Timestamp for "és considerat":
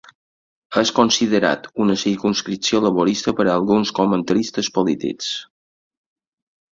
0.81-1.67